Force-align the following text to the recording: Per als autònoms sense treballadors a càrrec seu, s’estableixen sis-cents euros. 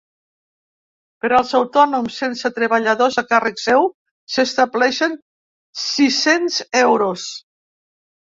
Per 1.23 1.29
als 1.39 1.51
autònoms 1.59 2.15
sense 2.21 2.49
treballadors 2.55 3.19
a 3.23 3.25
càrrec 3.33 3.61
seu, 3.65 3.85
s’estableixen 4.37 5.15
sis-cents 5.85 6.57
euros. 6.83 7.27